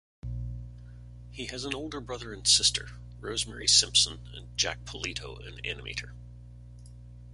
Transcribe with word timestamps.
He 1.29 1.45
has 1.51 1.63
an 1.63 1.75
older 1.75 2.01
brother 2.01 2.33
and 2.33 2.47
sister, 2.47 2.87
Rosemary 3.19 3.67
Simpson 3.67 4.27
and 4.33 4.57
Jack 4.57 4.83
Polito, 4.85 5.37
an 5.47 5.57
animator. 5.63 6.13